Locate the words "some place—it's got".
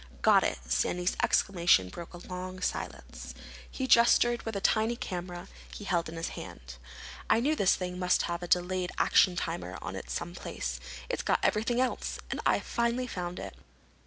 10.09-11.39